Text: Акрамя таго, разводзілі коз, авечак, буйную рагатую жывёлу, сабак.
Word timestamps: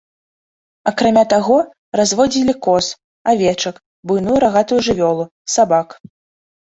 Акрамя 0.91 1.21
таго, 1.33 1.57
разводзілі 1.99 2.55
коз, 2.67 2.85
авечак, 3.33 3.75
буйную 4.13 4.37
рагатую 4.45 4.79
жывёлу, 4.89 5.27
сабак. 5.57 5.87